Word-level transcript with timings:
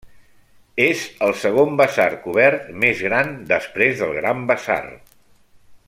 És 0.85 1.03
el 1.25 1.33
segon 1.41 1.75
basar 1.81 2.07
cobert 2.23 2.73
més 2.85 3.05
gran 3.09 3.31
després 3.53 4.01
del 4.01 4.19
Gran 4.21 4.43
Basar. 4.55 4.83